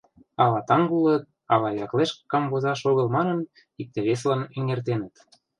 [0.43, 1.23] Ала таҥ улыт,
[1.53, 3.39] ала яклешт камвозаш огыл манын,
[3.81, 5.13] икте-весылан эҥертеныт.